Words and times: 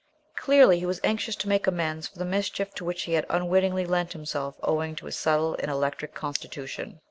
Clearly 0.35 0.79
he 0.79 0.85
was 0.87 0.99
anxious 1.03 1.35
to 1.35 1.47
make 1.47 1.67
amends 1.67 2.07
for 2.07 2.17
the 2.17 2.25
mischief 2.25 2.73
to 2.73 2.83
which 2.83 3.03
he 3.03 3.13
had 3.13 3.27
unwittingly 3.29 3.85
lent 3.85 4.13
himself 4.13 4.55
owing 4.63 4.95
to 4.95 5.05
his 5.05 5.15
subtle 5.15 5.55
and 5.59 5.69
electric 5.69 6.15
constitution. 6.15 6.99